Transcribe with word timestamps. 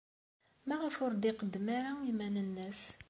Maɣef 0.67 0.95
ur 1.05 1.11
d-iqeddem 1.15 1.67
ara 1.77 1.91
iman-nnes? 2.11 2.81